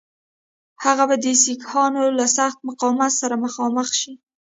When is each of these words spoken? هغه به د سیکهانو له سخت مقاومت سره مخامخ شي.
هغه 0.83 1.03
به 1.09 1.15
د 1.23 1.25
سیکهانو 1.43 2.03
له 2.17 2.25
سخت 2.37 2.57
مقاومت 2.69 3.11
سره 3.21 3.35
مخامخ 3.45 3.87
شي. 3.99 4.13